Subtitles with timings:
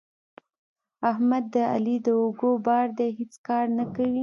[1.09, 4.19] احمد د علي د اوږو بار دی؛ هیڅ کار نه کوي.